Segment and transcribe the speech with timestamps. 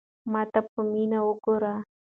[0.31, 1.73] ما ته په مینه وگوره.